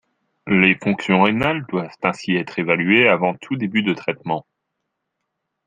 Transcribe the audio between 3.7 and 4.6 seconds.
de traitement.